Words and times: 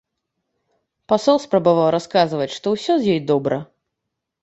Пасол 1.13 1.37
спрабаваў 1.45 1.87
расказваць, 1.99 2.51
што 2.57 2.67
ўсё 2.79 2.93
з 3.05 3.17
ёй 3.17 3.25
добра. 3.31 3.65